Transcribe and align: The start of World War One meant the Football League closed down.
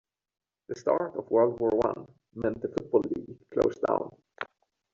The 0.67 0.75
start 0.79 1.15
of 1.15 1.29
World 1.29 1.59
War 1.59 1.69
One 1.69 2.07
meant 2.33 2.59
the 2.59 2.69
Football 2.69 3.01
League 3.15 3.37
closed 3.53 3.81
down. 3.87 4.09